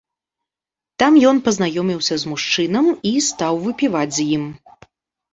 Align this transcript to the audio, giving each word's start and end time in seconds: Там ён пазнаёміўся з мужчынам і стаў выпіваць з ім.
Там 1.01 1.17
ён 1.31 1.41
пазнаёміўся 1.47 2.15
з 2.21 2.31
мужчынам 2.31 2.85
і 3.09 3.11
стаў 3.27 3.53
выпіваць 3.67 4.13
з 4.17 4.25
ім. 4.39 4.43